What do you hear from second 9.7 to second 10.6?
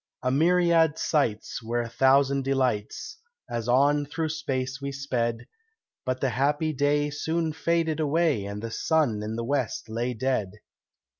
lay dead.